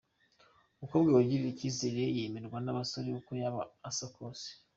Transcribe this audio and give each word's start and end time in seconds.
Umukobwa 0.75 1.09
wigirira 1.11 1.49
icyizere 1.53 2.03
yemerwa 2.17 2.57
nabasore 2.61 3.07
uko 3.13 3.31
yaba 3.41 3.61
asa 3.89 4.05
kose. 4.15 4.47